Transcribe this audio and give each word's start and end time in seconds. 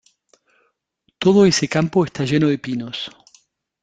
Todo 1.23 1.45
ese 1.51 1.67
campo 1.75 1.99
está 2.05 2.21
lleno 2.25 2.47
de 2.49 2.57
pinos. 2.65 2.99